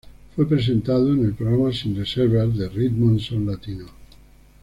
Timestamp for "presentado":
0.47-1.13